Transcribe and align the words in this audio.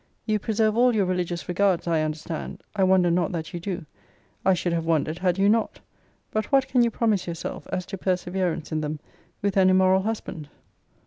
You 0.25 0.39
preserve 0.39 0.75
all 0.75 0.95
your 0.95 1.05
religious 1.05 1.47
regards, 1.47 1.85
I 1.85 2.01
understand. 2.01 2.63
I 2.75 2.83
wonder 2.83 3.11
not 3.11 3.31
that 3.33 3.53
you 3.53 3.59
do. 3.59 3.85
I 4.43 4.55
should 4.55 4.73
have 4.73 4.87
wondered 4.87 5.19
had 5.19 5.37
you 5.37 5.47
not. 5.47 5.79
But 6.31 6.51
what 6.51 6.67
can 6.67 6.81
you 6.81 6.89
promise 6.89 7.27
youself, 7.27 7.67
as 7.71 7.85
to 7.85 7.99
perseverance 7.99 8.71
in 8.71 8.81
them, 8.81 8.99
with 9.43 9.57
an 9.57 9.69
immoral 9.69 10.01
husband? 10.01 10.49